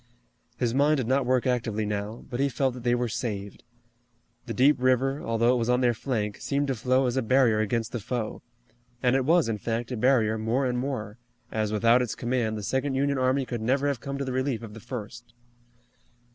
His 0.57 0.73
mind 0.73 0.97
did 0.97 1.05
not 1.05 1.27
work 1.27 1.45
actively 1.45 1.85
now, 1.85 2.25
but 2.27 2.39
he 2.39 2.49
felt 2.49 2.73
that 2.73 2.81
they 2.81 2.95
were 2.95 3.07
saved. 3.07 3.63
The 4.47 4.53
deep 4.55 4.77
river, 4.81 5.21
although 5.21 5.53
it 5.53 5.59
was 5.59 5.69
on 5.69 5.81
their 5.81 5.93
flank, 5.93 6.37
seemed 6.41 6.69
to 6.69 6.73
flow 6.75 7.05
as 7.05 7.17
a 7.17 7.21
barrier 7.21 7.59
against 7.59 7.91
the 7.91 7.99
foe, 7.99 8.41
and 9.03 9.15
it 9.15 9.25
was, 9.25 9.47
in 9.47 9.59
fact, 9.59 9.91
a 9.91 9.95
barrier 9.97 10.39
more 10.39 10.65
and 10.65 10.79
more, 10.79 11.19
as 11.51 11.71
without 11.71 12.01
its 12.01 12.15
command 12.15 12.57
the 12.57 12.63
second 12.63 12.95
Union 12.95 13.19
army 13.19 13.45
could 13.45 13.61
never 13.61 13.87
have 13.87 14.01
come 14.01 14.17
to 14.17 14.25
the 14.25 14.33
relief 14.33 14.63
of 14.63 14.73
the 14.73 14.79
first. 14.79 15.35